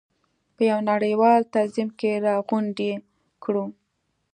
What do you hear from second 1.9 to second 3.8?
کې راغونډې کړو.